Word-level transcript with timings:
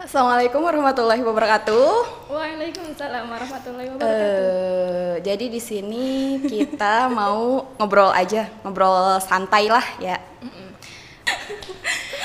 Assalamualaikum 0.00 0.64
warahmatullahi 0.64 1.20
wabarakatuh. 1.20 1.88
Waalaikumsalam 2.32 3.20
warahmatullahi 3.28 3.92
wabarakatuh. 3.92 4.08
Eh, 4.08 5.14
jadi 5.20 5.52
di 5.52 5.60
sini 5.60 6.40
kita 6.40 7.04
mau 7.20 7.68
ngobrol 7.76 8.08
aja, 8.08 8.48
ngobrol 8.64 9.20
santai 9.20 9.68
lah 9.68 9.84
ya. 10.00 10.16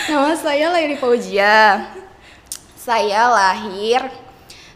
Nama 0.07 0.31
saya 0.39 0.71
Lairi 0.71 0.95
Fauzia. 0.95 1.91
Saya 2.79 3.27
lahir 3.27 4.07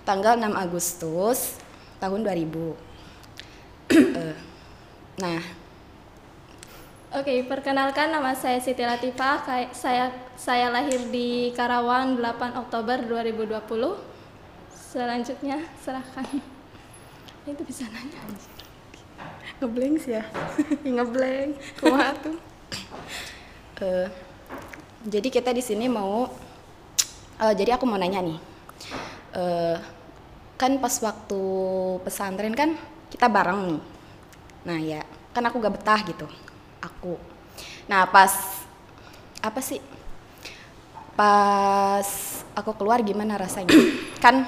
tanggal 0.04 0.36
6 0.36 0.52
Agustus 0.60 1.56
tahun 2.04 2.28
2000. 2.28 3.96
Eh, 3.96 4.36
nah, 5.24 5.40
Oke, 7.10 7.42
perkenalkan 7.42 8.14
nama 8.14 8.38
saya 8.38 8.62
Siti 8.62 8.86
Latifah. 8.86 9.42
Saya 9.74 10.14
saya 10.38 10.70
lahir 10.70 11.10
di 11.10 11.50
Karawang 11.58 12.22
8 12.22 12.54
Oktober 12.54 13.02
2020. 13.02 13.98
Selanjutnya 14.70 15.58
serahkan. 15.82 16.30
Itu 17.50 17.66
bisa 17.66 17.90
nanya. 17.90 18.22
ngeblank 19.58 20.06
sih 20.06 20.22
ya. 20.22 20.24
ngeblank. 21.02 21.58
Kumaha 21.82 22.14
tuh? 22.22 22.38
Eh, 23.80 24.12
jadi 25.08 25.32
kita 25.32 25.56
di 25.56 25.64
sini 25.64 25.88
mau 25.88 26.28
eh, 27.40 27.54
jadi 27.56 27.80
aku 27.80 27.88
mau 27.90 27.96
nanya 27.98 28.22
nih. 28.22 28.38
Eh, 29.34 29.78
kan 30.62 30.78
pas 30.78 30.94
waktu 31.00 31.42
pesantren 32.06 32.54
kan 32.54 32.78
kita 33.10 33.32
bareng 33.32 33.60
nih. 33.66 33.82
Nah, 34.68 34.78
ya, 34.84 35.02
kan 35.32 35.48
aku 35.48 35.64
gak 35.64 35.80
betah 35.80 36.04
gitu. 36.04 36.28
Aku. 36.80 37.20
Nah, 37.92 38.08
pas 38.08 38.64
apa 39.40 39.60
sih? 39.60 39.84
Pas 41.16 42.08
aku 42.56 42.72
keluar 42.76 43.04
gimana 43.04 43.36
rasanya? 43.36 43.72
kan 44.24 44.48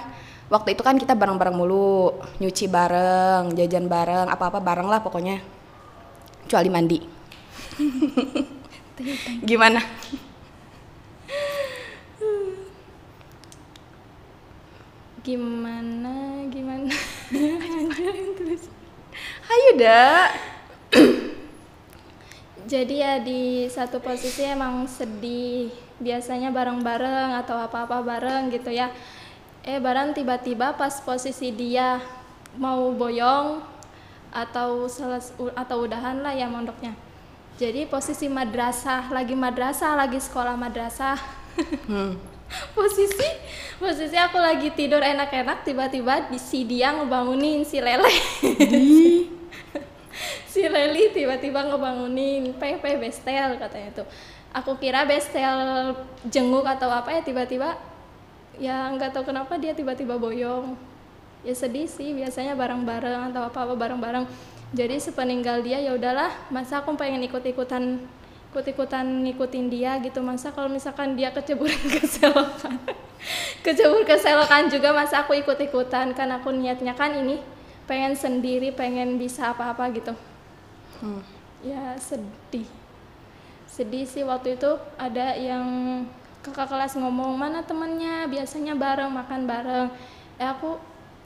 waktu 0.51 0.75
itu 0.75 0.83
kan 0.83 0.95
kita 0.95 1.15
bareng-bareng 1.15 1.55
mulu, 1.55 2.15
nyuci 2.39 2.67
bareng, 2.71 3.55
jajan 3.55 3.87
bareng, 3.87 4.27
apa-apa 4.31 4.59
bareng 4.63 4.87
lah 4.87 5.03
pokoknya. 5.03 5.43
Kecuali 6.47 6.69
mandi. 6.71 6.99
gimana? 9.49 9.79
Gimana? 15.21 16.13
Gimana? 16.49 16.95
Ayo 19.51 19.69
dah. 19.77 20.50
Jadi 22.67 23.01
ya 23.01 23.17
di 23.21 23.65
satu 23.69 23.97
posisi 24.01 24.45
emang 24.45 24.85
sedih. 24.85 25.73
Biasanya 26.01 26.49
bareng-bareng 26.49 27.37
atau 27.45 27.57
apa-apa 27.57 28.01
bareng 28.01 28.49
gitu 28.53 28.73
ya. 28.73 28.89
Eh 29.61 29.77
bareng 29.77 30.17
tiba-tiba 30.17 30.73
pas 30.73 31.01
posisi 31.01 31.53
dia 31.53 32.01
mau 32.57 32.89
boyong 32.91 33.61
atau 34.33 34.87
seles, 34.89 35.31
atau 35.53 35.85
udahan 35.85 36.21
lah 36.25 36.33
ya 36.33 36.49
mondoknya. 36.49 36.97
Jadi 37.61 37.85
posisi 37.85 38.25
madrasah, 38.25 39.13
lagi 39.13 39.37
madrasah, 39.37 39.93
lagi 39.93 40.17
sekolah 40.17 40.57
madrasah. 40.57 41.19
Hmm. 41.85 42.31
posisi 42.77 43.27
posisi 43.79 44.15
aku 44.19 44.35
lagi 44.35 44.71
tidur 44.75 44.99
enak-enak 44.99 45.63
tiba-tiba 45.63 46.27
di 46.27 46.39
si 46.39 46.67
dia 46.67 46.91
ngebangunin 46.91 47.63
si 47.63 47.79
lele 47.79 48.11
si 50.61 50.69
Leli 50.69 51.09
tiba-tiba 51.09 51.65
ngebangunin 51.65 52.53
Pepe 52.53 53.01
bestel 53.01 53.57
katanya 53.57 53.89
tuh. 53.97 54.07
Aku 54.53 54.77
kira 54.77 55.09
bestel 55.09 55.89
jenguk 56.29 56.61
atau 56.69 56.93
apa 56.93 57.17
ya 57.17 57.21
tiba-tiba 57.25 57.81
ya 58.61 58.93
nggak 58.93 59.17
tahu 59.17 59.33
kenapa 59.33 59.57
dia 59.57 59.73
tiba-tiba 59.73 60.21
boyong. 60.21 60.77
Ya 61.41 61.57
sedih 61.57 61.89
sih 61.89 62.13
biasanya 62.13 62.53
bareng-bareng 62.53 63.33
atau 63.33 63.49
apa-apa 63.49 63.73
bareng-bareng. 63.73 64.29
Jadi 64.77 65.01
sepeninggal 65.01 65.65
dia 65.65 65.81
ya 65.81 65.97
udahlah 65.97 66.29
masa 66.53 66.85
aku 66.85 66.93
pengen 66.93 67.25
ikut-ikutan 67.25 67.97
ikut-ikutan 68.53 69.25
ngikutin 69.25 69.65
dia 69.65 69.97
gitu. 70.05 70.21
Masa 70.21 70.53
kalau 70.53 70.69
misalkan 70.69 71.17
dia 71.17 71.33
keceburan 71.33 71.81
ke 71.89 72.05
selokan 72.05 72.77
kecebur 73.65 74.05
ke 74.09 74.15
selokan 74.21 74.69
juga 74.69 74.93
masa 74.93 75.25
aku 75.25 75.33
ikut-ikutan. 75.41 76.13
Kan 76.13 76.29
aku 76.29 76.53
niatnya 76.53 76.93
kan 76.93 77.17
ini 77.17 77.41
pengen 77.89 78.13
sendiri 78.13 78.69
pengen 78.77 79.17
bisa 79.17 79.57
apa-apa 79.57 79.89
gitu 79.97 80.13
Hmm. 81.01 81.21
ya 81.65 81.97
sedih. 81.97 82.69
Sedih 83.65 84.05
sih 84.05 84.21
waktu 84.21 84.53
itu 84.57 84.71
ada 85.01 85.33
yang 85.33 85.65
kakak 86.45 86.69
kelas 86.69 86.93
ngomong 86.97 87.33
mana 87.33 87.65
temennya? 87.65 88.29
Biasanya 88.29 88.77
bareng 88.77 89.09
makan 89.09 89.49
bareng. 89.49 89.87
Eh 90.37 90.45
aku 90.45 90.77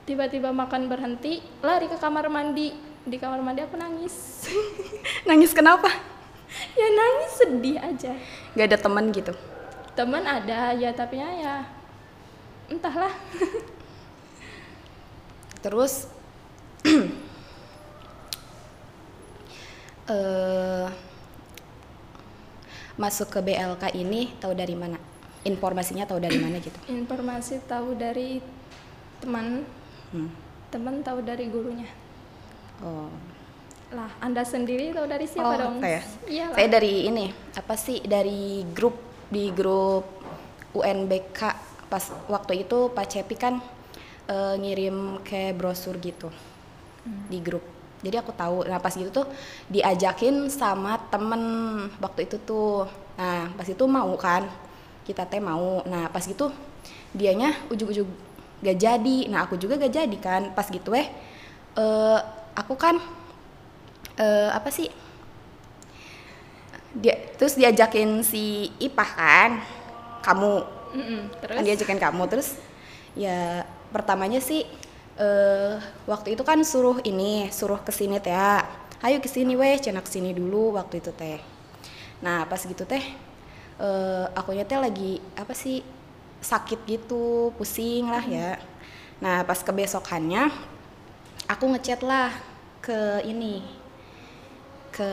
tiba-tiba 0.08 0.56
makan 0.56 0.88
berhenti 0.88 1.44
lari 1.60 1.92
ke 1.92 2.00
kamar 2.00 2.32
mandi. 2.32 2.72
Di 3.04 3.20
kamar 3.20 3.44
mandi 3.44 3.68
aku 3.68 3.76
nangis. 3.76 4.48
Nangis 5.30 5.52
kenapa? 5.52 5.92
ya 6.80 6.88
nangis 6.88 7.32
sedih 7.36 7.78
aja. 7.84 8.16
Gak 8.56 8.68
ada 8.72 8.80
temen 8.80 9.12
gitu. 9.12 9.36
teman 9.96 10.28
ada 10.28 10.76
ya 10.76 10.92
tapi 10.92 11.24
ya, 11.24 11.30
ya 11.40 11.56
entahlah. 12.68 13.16
Terus 15.64 16.12
eh 20.06 20.88
masuk 22.96 23.28
ke 23.30 23.40
BLK 23.42 23.92
ini 23.94 24.32
tahu 24.38 24.54
dari 24.54 24.74
mana? 24.74 24.96
Informasinya 25.44 26.08
tahu 26.08 26.18
dari 26.18 26.38
mana 26.38 26.58
gitu? 26.58 26.78
informasi 26.90 27.62
tahu 27.64 27.94
dari 27.94 28.42
teman 29.20 29.62
Hmm. 30.10 30.30
teman 30.70 31.02
tahu 31.02 31.20
dari 31.20 31.46
gurunya 31.46 31.90
Oh. 32.80 33.10
lah 33.90 34.08
anda 34.18 34.42
sendiri 34.42 34.90
tahu 34.90 35.06
dari 35.06 35.26
siapa 35.26 35.46
Oh, 35.46 35.58
dong 35.60 35.76
saya. 35.82 36.02
iya 36.26 36.50
Saya 36.50 36.68
dari 36.68 37.06
ini 37.06 37.26
apa 37.52 37.76
sih 37.76 38.00
dari 38.02 38.64
grup 38.72 38.96
di 39.28 39.52
grup 39.52 40.06
UNBK 40.72 41.40
pas 41.86 42.04
waktu 42.26 42.64
itu 42.64 42.90
Pak 42.90 43.06
Cepi 43.08 43.36
kan 43.36 43.60
eh, 44.26 44.56
ngirim 44.56 45.20
ke 45.22 45.52
brosur 45.52 46.00
gitu 46.00 46.32
di 47.28 47.38
grup. 47.38 47.62
Jadi 48.06 48.18
aku 48.22 48.32
tahu. 48.38 48.70
Nah 48.70 48.78
pas 48.78 48.94
gitu 48.94 49.10
tuh 49.10 49.26
diajakin 49.74 50.48
sama 50.54 51.02
temen 51.10 51.42
waktu 51.98 52.30
itu 52.30 52.38
tuh. 52.46 52.86
Nah 53.18 53.50
pas 53.58 53.66
itu 53.66 53.84
mau 53.90 54.14
kan 54.22 54.46
kita 55.08 55.26
teh 55.26 55.42
mau. 55.42 55.82
Nah 55.90 56.08
pas 56.14 56.22
gitu 56.22 56.54
dianya 57.18 57.58
ujug-ujug 57.74 58.08
gak 58.62 58.78
jadi. 58.78 59.18
Nah 59.32 59.50
aku 59.50 59.58
juga 59.58 59.82
gak 59.82 59.94
jadi 59.94 60.18
kan. 60.22 60.54
Pas 60.54 60.70
gitu 60.70 60.94
eh 60.94 61.10
eh, 61.76 62.20
aku 62.56 62.74
kan 62.78 62.96
eh, 64.20 64.50
apa 64.54 64.70
sih 64.72 64.88
dia 66.96 67.16
terus 67.36 67.60
diajakin 67.60 68.24
si 68.24 68.72
Ipah 68.80 69.10
kan 69.20 69.52
kamu 70.24 70.54
Mm-mm, 70.96 71.22
terus 71.44 71.56
kan 71.60 71.64
diajakin 71.68 72.00
kamu 72.00 72.24
terus 72.32 72.56
ya 73.20 73.68
pertamanya 73.92 74.40
sih 74.40 74.64
eh 75.16 75.76
waktu 76.08 76.36
itu 76.36 76.44
kan 76.44 76.60
suruh 76.64 77.00
ini 77.08 77.48
suruh 77.52 77.80
ke 77.80 77.92
sini 77.92 78.20
teh 78.20 78.36
ayo 79.06 79.18
ke 79.24 79.30
sini 79.32 79.56
weh 79.56 79.80
cina 79.80 80.04
ke 80.04 80.12
sini 80.12 80.36
dulu 80.36 80.76
waktu 80.76 81.00
itu 81.00 81.12
teh 81.16 81.40
nah 82.20 82.44
pas 82.50 82.60
gitu 82.60 82.84
teh 82.84 83.04
eh 83.80 84.26
akunya 84.36 84.68
teh 84.68 84.80
lagi 84.80 85.24
apa 85.40 85.56
sih 85.56 85.80
sakit 86.44 86.84
gitu 86.86 87.56
pusing 87.56 88.12
lah 88.12 88.24
ya 88.28 88.60
nah 89.24 89.48
pas 89.48 89.64
kebesokannya 89.64 90.52
aku 91.48 91.64
ngechat 91.72 92.04
lah 92.04 92.36
ke 92.84 93.24
ini 93.24 93.64
ke 94.92 95.12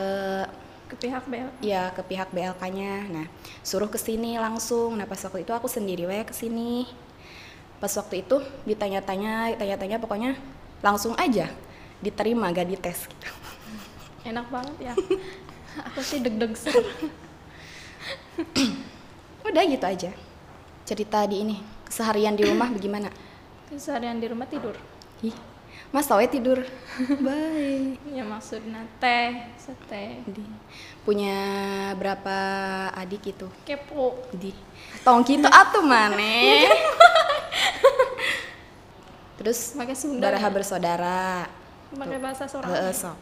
ke 0.93 1.09
pihak 1.09 1.25
BL 1.25 1.49
ya 1.65 1.89
ke 1.89 2.05
pihak 2.05 2.29
BLK-nya. 2.29 3.09
Nah, 3.09 3.27
suruh 3.65 3.89
ke 3.89 3.97
sini 3.97 4.37
langsung. 4.37 4.93
Nah, 4.93 5.09
pas 5.09 5.17
waktu 5.25 5.41
itu 5.41 5.49
aku 5.49 5.65
sendiri 5.65 6.05
we 6.05 6.21
ke 6.21 6.31
sini. 6.37 6.85
Pas 7.83 7.91
waktu 7.99 8.23
itu 8.23 8.39
ditanya-tanya, 8.63 9.59
tanya-tanya 9.59 9.99
pokoknya 9.99 10.39
langsung 10.79 11.19
aja 11.19 11.51
diterima 11.99 12.47
gak 12.55 12.71
dites 12.71 13.11
gitu. 13.11 13.27
enak 14.31 14.47
banget 14.47 14.75
ya 14.79 14.93
aku 15.91 15.99
sih 15.99 16.23
deg-deg 16.23 16.55
Udah 19.51 19.63
gitu 19.67 19.83
aja. 19.83 20.15
Cerita 20.87 21.27
di 21.27 21.43
ini, 21.43 21.59
keseharian 21.83 22.39
di 22.39 22.47
rumah 22.47 22.71
bagaimana? 22.71 23.11
keseharian 23.67 24.15
di 24.15 24.31
rumah 24.31 24.47
tidur 24.47 24.79
Ih, 25.19 25.35
Mas 25.91 26.07
Tawe 26.07 26.23
tidur. 26.31 26.63
Bye. 27.27 27.99
ya 28.15 28.23
maksudnya 28.23 28.87
teh 29.03 29.43
sete 29.59 30.23
Di. 30.23 30.47
Punya 31.03 31.35
berapa 31.99 32.35
adik 32.95 33.35
itu? 33.35 33.51
kepo 33.67 34.23
Di. 34.31 34.55
Tong 35.03 35.27
gitu 35.27 35.51
atuh 35.51 35.83
maneh. 35.83 36.71
Terus 39.43 39.75
pakai 39.75 39.91
Sunda 39.93 40.23
Baraha 40.23 40.47
ya? 40.47 40.55
bersaudara. 40.55 41.21
pakai 41.93 42.17
bahasa 42.17 42.49
Sorong 42.49 42.73
sok. 42.89 43.13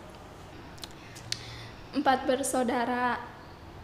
empat 1.91 2.23
bersaudara 2.23 3.19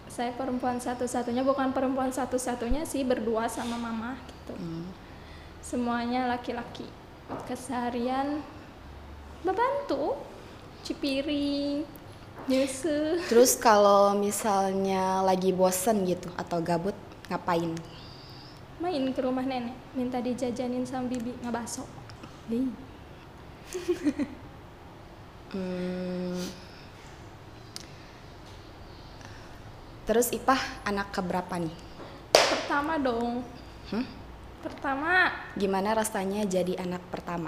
saya 0.08 0.32
perempuan 0.32 0.80
satu-satunya 0.80 1.44
bukan 1.44 1.76
perempuan 1.76 2.08
satu-satunya 2.08 2.88
sih 2.88 3.04
berdua 3.04 3.52
sama 3.52 3.76
mama 3.76 4.16
gitu 4.24 4.56
Hmm. 4.56 4.88
semuanya 5.60 6.32
laki-laki 6.32 6.88
keseharian 7.44 8.40
membantu 9.44 10.16
cipiring 10.88 11.84
nyusu 12.48 13.20
Terus 13.28 13.60
kalau 13.60 14.16
misalnya 14.16 15.20
lagi 15.20 15.52
bosen 15.52 16.08
gitu 16.08 16.32
atau 16.40 16.64
gabut 16.64 16.96
ngapain? 17.28 17.76
main 18.80 19.04
ke 19.12 19.20
rumah 19.20 19.44
nenek 19.44 19.76
minta 19.92 20.24
dijajanin 20.24 20.88
sama 20.88 21.12
bibi 21.12 21.36
ngabaso 21.44 21.84
Hmm. 25.48 26.44
Terus 30.04 30.28
Ipah 30.36 30.60
anak 30.84 31.16
keberapa 31.16 31.56
nih? 31.56 31.72
pertama 32.36 33.00
dong 33.00 33.44
Hmm? 33.88 34.04
pertama 34.60 35.32
Gimana 35.56 35.96
rasanya 35.96 36.44
jadi 36.44 36.76
anak 36.84 37.00
pertama? 37.08 37.48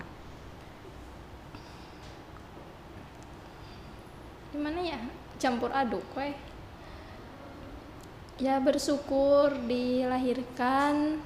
gimana 4.49 4.79
ya 4.81 4.97
campur 5.37 5.69
aduk 5.69 6.01
weh 6.17 6.33
ya 8.39 8.57
bersyukur 8.57 9.53
dilahirkan 9.67 11.21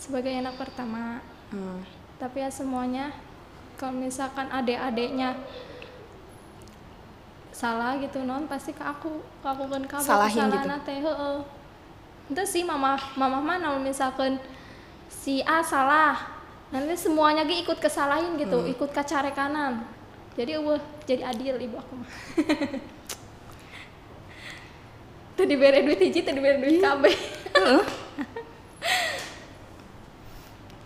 sebagai 0.00 0.32
anak 0.32 0.56
pertama 0.56 1.20
Hmm. 1.52 1.82
Tapi 2.24 2.40
ya 2.40 2.48
semuanya 2.48 3.12
kalau 3.76 4.00
misalkan 4.00 4.48
adik-adiknya 4.48 5.36
salah 7.52 8.00
gitu 8.00 8.24
non 8.24 8.48
pasti 8.48 8.72
ke 8.72 8.80
aku 8.80 9.20
ke 9.20 9.44
aku 9.44 9.68
kan 9.68 9.84
kamu 9.84 10.08
Salahin 10.08 10.48
gitu? 10.48 10.72
teh 10.88 11.04
heeh. 11.04 11.36
Itu 12.32 12.40
sih 12.48 12.64
mama 12.64 12.96
mama 13.12 13.44
mana 13.44 13.76
misalkan 13.76 14.40
si 15.12 15.44
A 15.44 15.60
salah 15.60 16.16
nanti 16.72 16.96
semuanya 16.96 17.44
ge 17.44 17.60
ikut 17.60 17.76
kesalahin 17.76 18.40
gitu 18.40 18.64
ikut 18.72 18.88
ke 18.88 19.04
care 19.04 19.28
kanan. 19.36 19.84
Jadi 20.32 20.56
eueuh 20.56 20.80
jadi 21.04 21.28
adil 21.28 21.60
ibu 21.60 21.76
aku 21.76 21.92
mah. 21.92 22.08
Tadi 25.36 25.54
bere 25.60 25.84
duit 25.84 26.00
hiji 26.00 26.24
tadi 26.24 26.40
bere 26.40 26.56
duit 26.56 26.80
kabeh. 26.80 27.12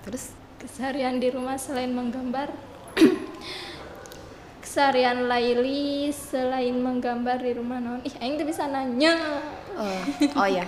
Terus 0.03 0.38
keseharian 0.79 1.19
di 1.19 1.27
rumah 1.35 1.59
selain 1.59 1.91
menggambar 1.91 2.55
keseharian 4.63 5.27
Laili 5.27 6.15
selain 6.15 6.71
menggambar 6.71 7.43
di 7.43 7.51
rumah 7.51 7.83
non 7.83 7.99
ih 8.07 8.15
aing 8.23 8.39
tuh 8.39 8.47
bisa 8.47 8.71
nanya 8.71 9.43
oh, 9.75 10.03
oh 10.39 10.47
ya, 10.47 10.63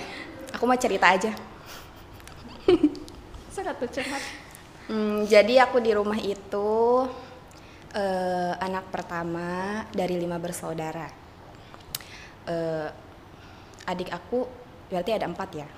aku 0.51 0.67
mau 0.67 0.75
cerita 0.75 1.15
aja. 1.15 1.31
sangat 3.55 3.79
curhat 3.79 4.23
Hmm, 4.91 5.31
jadi 5.31 5.63
aku 5.63 5.79
di 5.79 5.95
rumah 5.95 6.19
itu 6.19 7.07
eh, 7.95 8.53
anak 8.59 8.91
pertama 8.91 9.87
dari 9.95 10.19
lima 10.19 10.43
bersaudara. 10.43 11.07
Eh, 12.51 12.89
adik 13.87 14.11
aku 14.11 14.43
berarti 14.91 15.15
ada 15.15 15.31
empat 15.31 15.51
ya. 15.55 15.69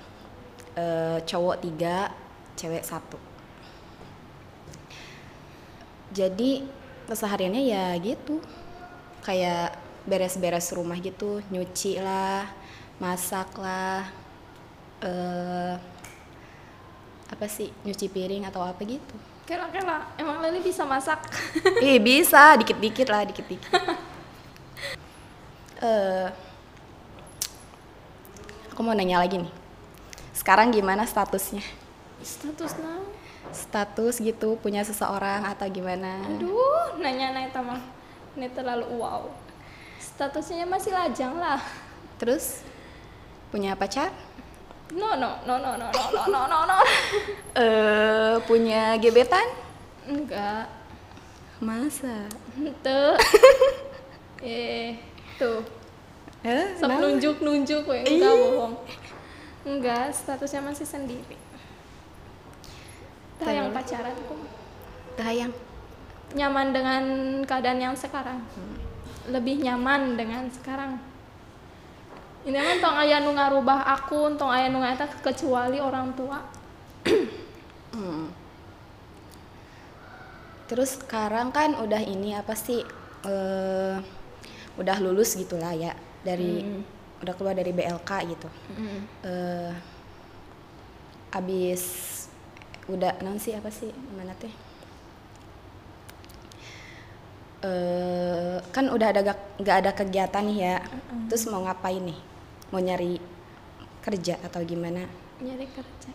Eh, 0.73 1.17
cowok 1.21 1.61
tiga, 1.61 2.09
cewek 2.57 2.81
satu. 2.81 3.32
Jadi 6.13 6.61
kesehariannya 7.09 7.63
ya 7.65 7.85
gitu, 7.97 8.37
kayak 9.25 9.73
beres-beres 10.05 10.69
rumah 10.71 10.95
gitu, 11.01 11.41
nyuci 11.49 11.97
lah, 11.97 12.45
masak 13.01 13.49
lah. 13.57 14.07
eh 15.03 15.75
apa 17.33 17.49
sih 17.49 17.73
nyuci 17.83 18.07
piring 18.13 18.45
atau 18.47 18.61
apa 18.61 18.79
gitu. 18.85 19.15
Kela 19.43 19.67
kela 19.73 20.07
emang 20.15 20.39
Leli 20.39 20.63
bisa 20.63 20.85
masak? 20.87 21.27
Ih 21.83 21.99
bisa 21.99 22.55
dikit-dikit 22.61 23.07
lah 23.09 23.25
dikit-dikit. 23.27 23.73
Eh, 25.83 26.29
aku 28.71 28.79
mau 28.79 28.95
nanya 28.95 29.19
lagi 29.19 29.35
nih. 29.35 29.51
Sekarang 30.31 30.71
gimana 30.71 31.03
statusnya? 31.03 31.59
Status 32.23 32.79
nah 32.79 33.03
status 33.53 34.19
gitu 34.19 34.57
punya 34.59 34.81
seseorang 34.81 35.45
atau 35.45 35.69
gimana? 35.69 36.19
Aduh 36.25 36.97
nanya 36.99 37.31
nanya 37.31 37.61
mah. 37.61 37.81
Ini 38.33 38.49
terlalu 38.51 38.97
wow. 38.97 39.29
Statusnya 40.01 40.65
masih 40.65 40.91
lajang 40.91 41.37
lah. 41.37 41.61
Terus 42.17 42.65
punya 43.53 43.77
pacar? 43.77 44.09
No 44.93 45.13
no 45.15 45.37
no 45.45 45.55
no 45.61 45.77
no 45.77 45.87
no 45.89 46.03
no 46.09 46.23
no 46.27 46.41
no. 46.49 46.59
No 46.65 46.77
eh 47.63 48.35
punya 48.49 48.97
gebetan? 48.97 49.45
Enggak. 50.09 50.67
Masa? 51.61 52.27
Tuh 52.83 53.15
eh 54.43 54.97
tuh. 55.37 55.61
Eh, 56.43 56.75
nunjuk 56.83 57.39
nunjuk 57.39 57.87
enggak 57.87 58.33
bohong. 58.35 58.75
Enggak 59.63 60.11
statusnya 60.11 60.59
masih 60.59 60.83
sendiri 60.83 61.39
Tah 63.43 63.53
yang 63.53 63.67
Terus? 63.67 63.77
pacaran 63.77 64.15
aku 64.15 64.35
Tayang. 65.13 65.51
nyaman 66.33 66.67
dengan 66.73 67.03
keadaan 67.43 67.79
yang 67.79 67.93
sekarang 67.93 68.41
lebih 69.25 69.61
nyaman 69.61 70.17
dengan 70.17 70.49
sekarang 70.49 70.97
ini 72.43 72.57
kan 72.57 72.77
tong 72.79 72.97
aya 72.97 73.19
nu 73.19 73.31
ngarubah 73.31 73.87
akun 73.87 74.35
tong 74.35 74.49
aya 74.49 74.67
nu 74.67 74.81
eta 74.81 75.05
kecuali 75.21 75.77
orang 75.77 76.11
tua 76.13 76.39
Hmm. 77.93 78.33
Terus 80.65 80.97
sekarang 80.97 81.53
kan 81.53 81.77
udah 81.77 82.01
ini 82.01 82.33
apa 82.33 82.57
sih 82.57 82.81
eh 83.23 83.95
udah 84.73 84.97
lulus 84.97 85.37
gitulah 85.37 85.77
ya 85.77 85.93
dari 86.25 86.65
udah 87.21 87.33
keluar 87.37 87.53
dari 87.53 87.69
BLK 87.69 88.11
gitu. 88.33 88.49
eh 89.21 89.71
abis 91.29 91.83
udah 92.91 93.13
non 93.23 93.39
sih 93.39 93.55
apa 93.55 93.69
sih 93.71 93.91
mana 94.17 94.33
teh? 94.35 94.51
eh 97.63 98.57
kan 98.75 98.85
udah 98.91 99.07
ada 99.13 99.19
gak, 99.23 99.39
nggak 99.61 99.77
ada 99.83 99.91
kegiatan 99.95 100.43
nih 100.49 100.57
ya. 100.67 100.75
Terus 101.31 101.47
mau 101.51 101.63
ngapain 101.63 102.03
nih? 102.03 102.19
Mau 102.71 102.81
nyari 102.83 103.17
kerja 104.05 104.35
atau 104.47 104.61
gimana? 104.67 105.03
nyari 105.43 105.67
kerja 105.75 106.11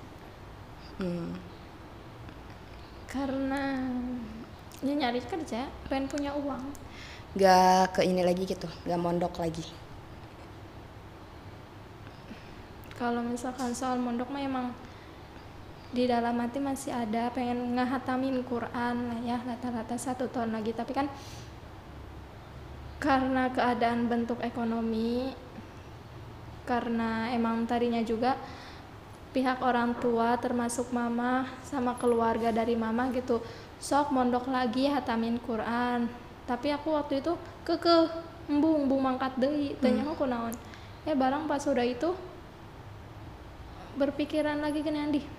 Hmm. 0.99 1.38
karena 3.09 3.63
ya 4.87 4.94
nyari 4.94 5.20
kerja 5.25 5.60
pengen 5.89 6.06
punya 6.13 6.31
uang 6.39 6.65
Gak 7.43 7.84
ke 7.96 8.01
ini 8.10 8.22
lagi 8.29 8.44
gitu, 8.53 8.69
gak 8.89 9.01
mondok 9.05 9.34
lagi. 9.43 9.65
kalau 12.98 13.22
misalkan 13.22 13.70
soal 13.79 13.96
mondok 13.98 14.29
mah 14.34 14.43
emang 14.43 14.67
di 15.89 16.05
dalam 16.05 16.37
hati 16.37 16.61
masih 16.61 16.93
ada 16.93 17.33
pengen 17.33 17.77
ngehatamin 17.77 18.45
Quran 18.45 18.97
lah 19.09 19.21
ya 19.25 19.39
rata-rata 19.41 19.97
satu 19.97 20.29
tahun 20.29 20.53
lagi. 20.57 20.77
Tapi 20.77 20.93
kan 20.93 21.07
karena 22.99 23.49
keadaan 23.49 24.11
bentuk 24.11 24.43
ekonomi 24.45 25.33
karena 26.69 27.33
emang 27.33 27.65
tadinya 27.65 28.03
juga 28.05 28.37
pihak 29.33 29.65
orang 29.65 29.97
tua 29.97 30.37
termasuk 30.37 30.93
mama 30.93 31.49
sama 31.65 31.97
keluarga 31.97 32.53
dari 32.53 32.75
mama 32.75 33.09
gitu 33.15 33.41
sok 33.81 34.13
mondok 34.13 34.51
lagi 34.51 34.91
hatamin 34.91 35.41
Quran. 35.41 36.11
Tapi 36.45 36.73
aku 36.73 36.97
waktu 36.97 37.21
itu 37.21 37.37
keke 37.65 38.29
embung 38.49 38.89
embung 38.89 39.05
mangkat 39.05 39.37
deui 39.37 39.77
tanya 39.77 40.09
aku 40.09 40.25
naon 40.25 40.57
ya 41.05 41.13
barang 41.13 41.45
pas 41.45 41.61
udah 41.69 41.85
itu 41.85 42.17
berpikiran 44.01 44.65
lagi 44.65 44.81
ke 44.81 44.89
Andi 44.89 45.38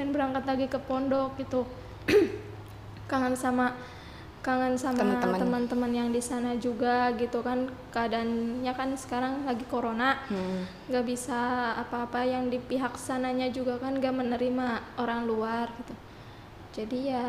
pengen 0.00 0.16
berangkat 0.16 0.48
lagi 0.48 0.64
ke 0.64 0.80
pondok 0.88 1.36
gitu 1.36 1.60
kangen 3.12 3.36
sama 3.36 3.76
kangen 4.40 4.72
sama 4.72 4.96
Teman-teman. 5.20 5.92
yang 5.92 6.08
di 6.08 6.24
sana 6.24 6.56
juga 6.56 7.12
gitu 7.20 7.44
kan 7.44 7.68
keadaannya 7.92 8.72
kan 8.72 8.96
sekarang 8.96 9.44
lagi 9.44 9.68
corona 9.68 10.16
Hmm. 10.32 10.64
nggak 10.88 11.04
bisa 11.04 11.36
apa-apa 11.76 12.24
yang 12.24 12.48
di 12.48 12.56
pihak 12.56 12.96
sananya 12.96 13.52
juga 13.52 13.76
kan 13.76 14.00
gak 14.00 14.16
menerima 14.16 14.96
orang 14.96 15.28
luar 15.28 15.68
gitu 15.84 15.92
jadi 16.80 16.98
ya 17.12 17.26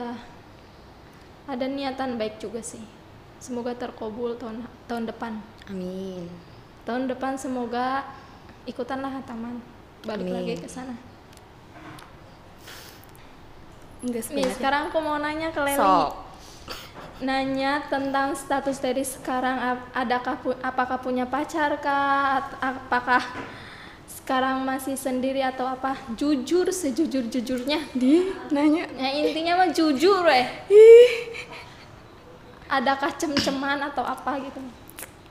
ada 1.51 1.67
niatan 1.67 2.15
baik 2.15 2.39
juga 2.39 2.63
sih 2.63 2.87
semoga 3.43 3.75
terkabul 3.75 4.39
tahun 4.39 4.63
tahun 4.87 5.11
depan 5.11 5.43
Amin. 5.67 6.31
tahun 6.87 7.11
depan 7.11 7.35
semoga 7.35 8.07
ikutanlah 8.63 9.11
hataman 9.19 9.59
balik 10.07 10.31
Amin. 10.31 10.35
lagi 10.39 10.55
ke 10.63 10.71
sana 10.71 11.10
Enggak 14.01 14.25
nih 14.33 14.43
sebenarnya. 14.43 14.55
sekarang 14.57 14.81
aku 14.89 14.97
mau 14.99 15.17
nanya 15.17 15.49
ke 15.53 15.61
Leli. 15.61 15.77
Sok. 15.77 16.11
nanya 17.21 17.85
tentang 17.85 18.33
status 18.33 18.81
dari 18.81 19.05
sekarang 19.05 19.61
adakah 19.93 20.41
pu- 20.41 20.57
apakah 20.57 20.97
punya 20.97 21.29
pacar 21.29 21.77
kah? 21.77 22.41
Apakah 22.57 23.21
sekarang 24.09 24.65
masih 24.65 24.97
sendiri 24.97 25.45
atau 25.45 25.69
apa? 25.69 25.93
Jujur 26.17 26.73
sejujur 26.73 27.29
jujurnya 27.29 27.77
di 27.93 28.25
nanya. 28.49 28.89
Ya 28.97 29.09
intinya 29.21 29.61
mah 29.61 29.69
jujur 29.69 30.25
eh 30.25 30.49
adakah 32.73 33.13
cem-ceman 33.13 33.85
atau 33.85 34.01
apa 34.01 34.41
gitu? 34.41 34.57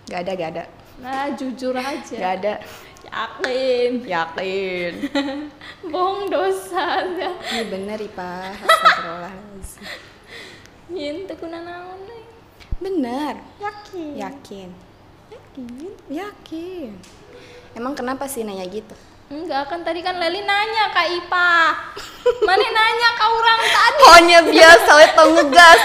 Gak 0.07 0.23
ada 0.23 0.33
gak 0.39 0.51
ada. 0.55 0.65
Nah 1.03 1.27
jujur 1.35 1.75
aja. 1.75 2.15
Gak 2.15 2.33
ada 2.39 2.55
yakin. 3.11 3.91
Yakin. 4.07 4.93
Bohong 5.93 6.31
dosa 6.31 7.03
ya 7.19 7.31
ini 7.35 7.63
bener 7.67 7.99
ipa. 7.99 8.55
Astagfirullahaladzim. 8.55 9.83
Yin 10.95 11.27
teh 11.27 11.37
kuna 11.39 11.59
naon 11.63 12.01
bener. 12.81 13.43
Yakin. 13.61 14.15
Yakin. 14.17 14.69
Yakin? 15.31 15.91
Yakin. 16.09 16.91
Emang 17.77 17.95
kenapa 17.95 18.27
sih 18.27 18.43
nanya 18.43 18.67
gitu? 18.67 18.97
Enggak 19.31 19.71
kan 19.71 19.87
tadi 19.87 20.03
kan 20.03 20.19
Leli 20.19 20.43
nanya 20.43 20.91
kak 20.91 21.07
Ipa. 21.07 21.71
Mana 22.43 22.67
nanya 22.67 23.09
ke 23.15 23.25
orang 23.31 23.61
tadi. 23.63 24.03
Pokoknya 24.03 24.39
biasa 24.43 24.91
we 24.99 25.07
tau 25.15 25.29
ngegas 25.31 25.83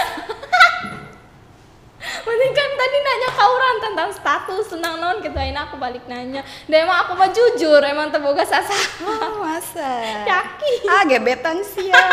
Mending 2.26 2.54
kan 2.58 2.70
tadi 2.74 2.98
nanya 3.06 3.28
ke 3.30 3.42
orang 3.46 3.76
tentang 3.82 4.08
status 4.10 4.65
senang 4.76 5.00
non. 5.00 5.16
Gitu. 5.24 5.32
Ini 5.32 5.56
aku 5.56 5.80
balik 5.80 6.04
nanya 6.04 6.44
dan 6.68 6.84
emang 6.84 7.08
aku 7.08 7.16
mah 7.16 7.32
jujur 7.32 7.80
emang 7.80 8.12
terboga 8.12 8.44
sasa 8.44 8.76
oh, 9.02 9.40
masa? 9.40 9.88
Yakin 10.30 10.80
ah 10.92 11.02
gebetan 11.08 11.64
sih 11.64 11.88
ya. 11.88 12.04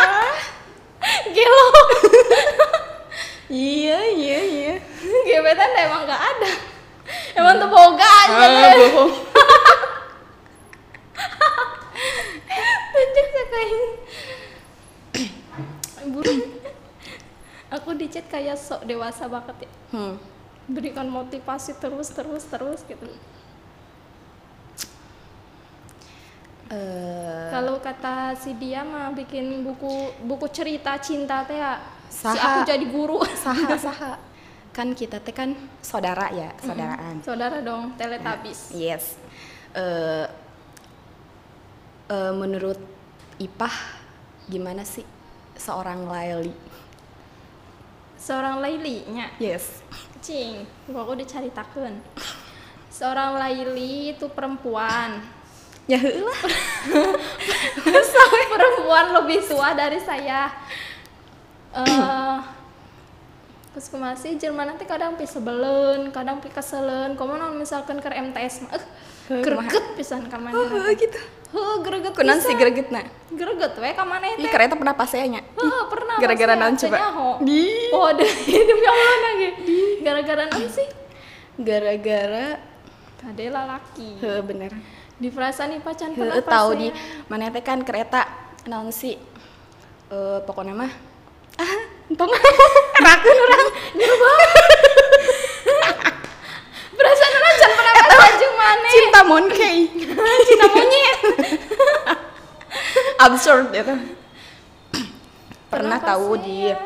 Gelo. 1.36 1.66
Iya 3.44 4.00
iya 4.08 4.38
iya. 4.40 4.74
Gebetan 5.04 5.68
dah 5.76 5.82
emang 5.84 6.08
gak 6.08 6.16
ada. 6.16 6.52
Emang 7.36 7.60
terboga 7.60 8.08
aja 8.24 8.40
ah, 8.40 8.48
deh 8.48 8.72
bohong. 8.80 9.12
Tunjuk 12.88 13.26
sekali. 13.28 13.80
Burung. 16.16 16.42
Aku 17.68 17.92
di 18.00 18.08
chat 18.08 18.24
kayak 18.32 18.56
sok 18.56 18.88
dewasa 18.88 19.28
banget 19.28 19.68
ya. 19.68 19.70
Hmm. 19.92 20.16
Berikan 20.64 21.08
motivasi 21.08 21.76
terus 21.76 22.08
terus 22.12 22.44
terus 22.48 22.80
gitu. 22.88 23.04
Eh, 26.72 27.46
kalau 27.52 27.76
kata 27.76 28.32
si 28.40 28.56
dia 28.56 28.80
mah 28.80 29.12
bikin 29.12 29.60
buku 29.60 30.16
buku 30.24 30.48
cerita 30.48 30.96
cinta 30.96 31.44
teh 31.44 31.60
ya 31.60 31.76
si 32.08 32.24
Saha. 32.24 32.40
aku 32.40 32.58
jadi 32.64 32.86
guru. 32.88 33.20
Saha 33.44 33.76
saha. 33.86 34.12
Kan 34.72 34.96
kita 34.96 35.20
teh 35.20 35.36
kan 35.36 35.52
saudara 35.84 36.32
ya 36.32 36.50
saudaraan. 36.64 37.20
Saudara 37.20 37.60
dong 37.60 37.92
teletabis 38.00 38.72
yes. 38.72 39.20
Eh, 39.76 40.26
eh, 42.08 42.32
menurut 42.32 42.80
Ipah 43.34 43.74
gimana 44.48 44.86
sih 44.86 45.04
seorang 45.58 46.08
Laili? 46.08 46.54
Seorang 48.16 48.64
Laili 48.64 49.04
nya 49.12 49.28
yes 49.36 49.84
cing 50.24 50.64
gua 50.88 51.04
aku 51.04 51.20
dicaritakeun 51.20 52.00
seorang 52.88 53.36
Laili 53.36 54.16
itu 54.16 54.30
perempuan. 54.30 55.20
Ya 55.84 56.00
lah. 56.00 56.38
Perempuan 58.54 59.06
lebih 59.20 59.44
tua 59.44 59.76
dari 59.76 60.00
saya. 60.00 60.48
Eh 61.76 62.38
Terus 63.74 63.90
masih 63.98 64.38
Jerman 64.38 64.70
nanti 64.70 64.86
kadang 64.86 65.18
pi 65.18 65.26
sebelen, 65.26 66.14
kadang 66.14 66.38
pi 66.38 66.46
keselen. 66.46 67.18
Komo 67.18 67.34
naon 67.34 67.58
misalkan 67.58 67.98
ke 67.98 68.06
MTS 68.06 68.62
mah, 68.62 68.78
eh 68.78 69.42
greget 69.42 69.98
pisan 69.98 70.30
ka 70.30 70.38
maneh. 70.38 70.54
oh, 70.54 70.94
gitu 70.94 71.18
Heuh, 71.54 71.76
greget 71.80 72.12
kunan 72.12 72.34
pisan. 72.34 72.44
sih 72.44 72.54
greget 72.54 72.88
nah 72.90 73.06
Greget 73.30 73.74
we 73.74 73.90
ka 73.90 74.02
Ih, 74.02 74.34
teh. 74.36 74.50
kereta 74.50 74.74
pernah 74.74 74.90
pasenya 74.92 75.40
Heuh, 75.54 75.82
pernah 75.86 76.18
gara-gara 76.18 76.54
naon 76.54 76.74
coba? 76.74 76.98
Di. 77.40 77.62
Oh, 77.90 78.10
deh, 78.10 78.26
demi 78.68 78.84
Allah 78.84 79.16
nage. 79.24 79.48
Gara-gara 80.00 80.44
naon 80.46 80.66
sih? 80.68 80.86
gara-gara 81.54 82.58
Tade 83.16 83.46
lalaki. 83.46 84.18
heh 84.18 84.42
bener 84.42 84.74
Di 85.14 85.30
perasaan 85.30 85.70
nih 85.70 85.80
pacan 85.80 86.10
Heuh, 86.10 86.26
kenapa 86.26 86.50
tahu 86.50 86.70
di 86.76 86.88
mana 87.24 87.48
teh 87.48 87.62
kan 87.62 87.78
kereta 87.80 88.26
naon 88.64 88.90
sih 88.90 89.14
eh 90.04 90.38
pokoknya 90.42 90.74
mah 90.74 90.90
ah 91.54 91.74
entong 92.10 92.28
rakun 92.96 93.36
orang 93.40 93.66
Jero 93.94 94.16
banget. 94.16 94.50
Jangan 97.64 97.76
pernah 97.80 97.94
pasajeng 98.04 98.54
maneh. 98.60 98.92
cinta 98.92 99.20
monkey. 99.24 99.76
Cinta 100.44 100.66
monyet. 100.68 101.18
absurd 103.24 103.72
itu 103.72 103.94
pernah 105.70 105.98
Kenapa 105.98 106.10
tahu 106.14 106.38
sih? 106.38 106.42
di 106.44 106.58
ya? 106.70 106.76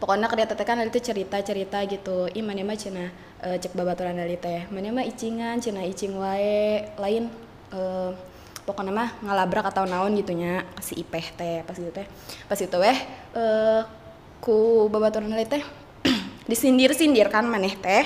pokoknya 0.00 0.28
kereta 0.28 0.52
teh 0.52 0.66
kan 0.68 0.84
itu 0.84 1.00
cerita 1.00 1.40
cerita 1.40 1.78
gitu. 1.88 2.28
Ih 2.28 2.44
mana 2.44 2.60
mah 2.60 2.76
cina 2.76 3.08
eh, 3.40 3.56
cek 3.56 3.72
babaturan 3.72 4.16
dari 4.16 4.36
teh. 4.36 4.68
Mana 4.68 4.92
mah 4.92 5.06
icingan 5.06 5.60
cina 5.64 5.80
icing 5.80 6.12
wae. 6.18 6.84
Lain 7.00 7.32
eh, 7.72 8.10
pokoknya 8.68 8.92
mah 8.92 9.08
ngalabrak 9.24 9.72
atau 9.72 9.88
naon 9.88 10.12
gitunya 10.16 10.64
kasih 10.76 11.04
ipeh 11.04 11.26
teh 11.36 11.64
pas 11.64 11.76
gitu 11.76 11.92
teh. 11.92 12.06
Pas 12.44 12.58
itu 12.60 12.76
weh 12.76 12.98
eh, 13.32 13.80
ku 14.44 14.88
babaturan 14.92 15.32
dari 15.32 15.48
teh 15.48 15.64
disindir 16.50 16.92
sindir 16.92 17.32
kan 17.32 17.48
maneh 17.48 17.72
teh 17.80 18.04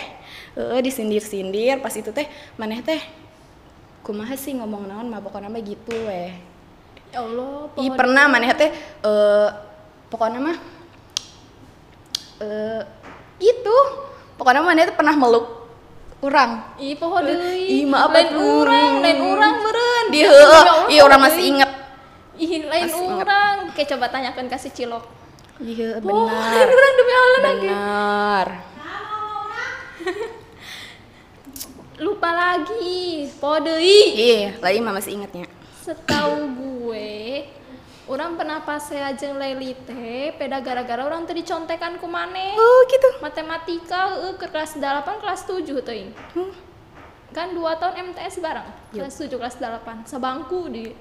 eh, 0.58 0.80
disindir 0.82 1.22
sindir 1.22 1.78
pas 1.78 1.94
itu 1.94 2.10
teh 2.10 2.26
maneh 2.58 2.82
teh 2.82 2.98
kumaha 4.02 4.34
sih 4.34 4.58
ngomong 4.58 4.90
naon 4.90 5.06
mah 5.06 5.22
pokoknya 5.22 5.46
mah 5.46 5.62
gitu 5.62 5.94
weh 6.10 6.34
Ya 7.08 7.24
Allah, 7.24 7.72
Ih 7.80 7.88
pernah 7.96 8.28
maneh 8.28 8.52
teh 8.52 8.68
eh 9.00 9.48
pokoknya 10.12 10.44
mah 10.44 10.56
eh 12.44 12.82
gitu. 13.40 13.76
Pokoknya 14.36 14.60
maneh 14.60 14.84
teh 14.84 14.92
pernah 14.92 15.16
meluk 15.16 15.46
orang. 16.20 16.68
Ih, 16.76 17.00
pohon 17.00 17.24
deui. 17.24 17.64
Ih, 17.64 17.84
maaf 17.88 18.12
lain 18.12 18.28
urang, 18.36 19.00
lain 19.00 19.18
urang 19.24 19.54
beureun. 19.56 20.04
Di 20.12 20.20
heueuh, 20.20 20.52
Allah, 20.52 20.86
iya 20.92 21.00
orang 21.00 21.20
pohon 21.22 21.32
masih 21.32 21.42
inget. 21.48 21.70
Ih, 22.36 22.52
lain 22.68 22.88
urang. 22.92 23.56
Kayak 23.72 23.88
coba 23.96 24.06
tanyakan 24.12 24.46
kasih 24.52 24.70
cilok. 24.76 25.04
Iya 25.58 25.98
Oh, 25.98 26.28
benar. 26.28 26.52
lain 26.54 26.68
urang 26.70 26.92
demi 26.94 27.12
Allah 27.16 27.40
lagi. 27.40 27.68
Benar. 27.72 28.46
Lupa 31.98 32.30
lagi. 32.30 33.26
Pohon 33.36 33.60
deui. 33.60 34.14
Iya, 34.14 34.54
lagi 34.58 34.78
mah 34.78 34.94
masih 34.94 35.18
ingetnya. 35.18 35.50
Setahu 35.82 36.46
gue, 36.54 37.48
orang 38.06 38.38
pernah 38.38 38.62
pas 38.62 38.78
saya 38.78 39.10
jeung 39.12 39.34
Leli 39.34 39.74
teh, 39.82 40.30
peda 40.36 40.60
gara-gara 40.60 41.02
orang 41.02 41.26
tadi 41.26 41.42
contekan 41.42 41.98
ku 41.98 42.06
maneh. 42.06 42.54
Oh 42.54 42.80
gitu. 42.86 43.18
Matematika 43.18 44.14
eueuh 44.14 44.36
ke 44.36 44.46
kelas 44.46 44.76
8 44.76 45.18
kelas 45.18 45.40
7 45.42 45.64
teuing. 45.82 46.10
Hmm. 46.36 46.52
Kan 47.30 47.52
2 47.52 47.60
tahun 47.76 47.94
MTS 48.12 48.38
bareng. 48.38 48.68
Yup. 48.94 49.02
Kelas 49.02 49.14
7 49.18 49.34
kelas 49.34 49.56
8 49.58 50.06
sabangku 50.06 50.70
di 50.70 50.94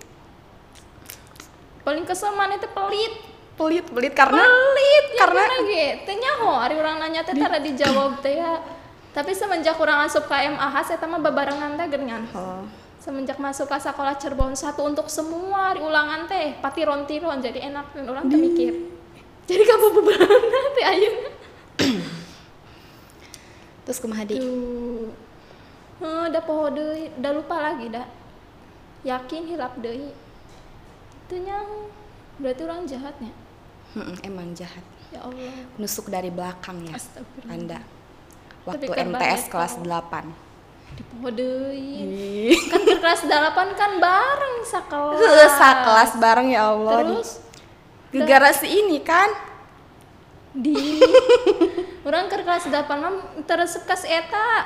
paling 1.84 2.04
kesel 2.04 2.34
maneh 2.34 2.58
teh 2.58 2.68
pelit. 2.68 3.14
Pelit, 3.58 3.90
pelit 3.90 4.14
karena 4.14 4.38
Pelit 4.38 5.06
ya 5.14 5.20
karena- 5.26 5.50
teh 6.06 6.16
nyaho 6.16 6.52
ari 6.62 6.76
urang 6.78 7.02
nanya 7.02 7.26
teh 7.26 7.34
tara 7.34 7.58
dijawab 7.58 8.22
teh 8.22 8.38
ya. 8.38 8.77
Tapi 9.16 9.32
semenjak 9.34 9.80
urang 9.80 10.06
asup 10.06 10.30
ka 10.30 10.38
MAH 10.46 10.76
saya 10.86 11.02
mah 11.08 11.22
babarengan 11.22 11.78
teh 11.78 11.88
geuningan. 11.90 12.28
oh, 12.36 12.66
Semenjak 12.98 13.40
masuk 13.40 13.72
ke 13.72 13.78
sekolah 13.80 14.20
Cirebon 14.20 14.54
satu 14.54 14.84
untuk 14.84 15.08
semua 15.08 15.74
ulangan 15.80 16.28
teh 16.28 16.60
patiron-tiron 16.60 17.40
jadi 17.40 17.72
enak 17.72 17.96
dan 17.96 18.06
orang 18.10 18.26
teh 18.28 18.38
mikir. 18.38 18.74
Jadi 19.48 19.64
kamu 19.64 19.86
bebarengan 20.02 20.66
teh 20.76 20.86
ayeuna. 20.86 21.32
terus 23.88 23.98
kumaha 24.04 24.28
di? 24.28 24.38
Heh, 25.98 26.26
da 26.30 26.40
poho 26.44 26.70
deui, 26.70 27.10
da 27.18 27.34
lupa 27.34 27.58
lagi 27.58 27.90
da. 27.90 28.06
Yakin 29.02 29.50
hilap 29.50 29.80
deui. 29.82 30.14
Teu 31.32 31.42
nyaho. 31.42 31.90
Berarti 32.38 32.62
orang 32.68 32.86
jahatnya. 32.86 33.34
Hmm, 33.98 34.14
emang 34.22 34.54
jahat. 34.54 34.84
Ya 35.10 35.26
Allah. 35.26 35.66
Nusuk 35.80 36.12
dari 36.12 36.30
belakang 36.30 36.86
ya. 36.86 36.94
Anda. 37.50 37.82
Waktu 38.68 38.84
Tapi 38.84 38.88
kan 38.92 39.08
MTS 39.10 39.42
kelas 39.48 39.74
tahu. 39.74 39.88
8. 39.88 40.28
Di 40.92 41.04
poho 41.06 41.28
deui. 41.30 41.88
Ih. 42.52 42.58
Kan 42.68 42.82
ke 42.84 42.98
kelas 42.98 43.22
8 43.24 43.32
kan 43.74 43.92
bareng 43.98 44.56
sakelas. 44.62 45.16
Heuh, 45.16 45.48
Sakelas 45.62 46.12
bareng 46.18 46.48
ya 46.50 46.70
Allah. 46.70 46.92
di- 47.00 47.16
Terus 47.16 47.30
Gegara 48.10 48.52
si 48.52 48.68
ini 48.68 49.00
kan 49.00 49.28
di 50.50 50.74
orang 52.08 52.26
ke 52.26 52.40
kelas 52.40 52.66
8 52.66 52.74
mah 52.90 53.14
teresep 53.44 53.84
ka 53.84 53.94
si 53.94 54.08
eta 54.08 54.64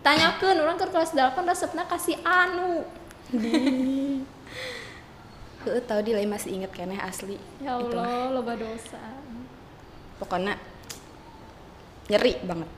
tanyakeun 0.00 0.56
orang 0.58 0.74
ke 0.74 0.84
kelas 0.84 1.12
8 1.12 1.36
resepna 1.42 1.84
kasih 1.84 2.16
anu 2.20 2.82
Heeh, 5.60 5.80
tahu 5.82 6.00
di 6.00 6.10
lain 6.10 6.26
masih 6.26 6.50
inget 6.54 6.72
keneh 6.72 6.96
asli. 6.96 7.36
ya. 7.60 7.76
Allah 7.76 8.32
loba 8.32 8.56
dosa 8.56 8.96
Pokoknya 10.16 10.56
nyeri 12.08 12.40
banget. 12.40 12.68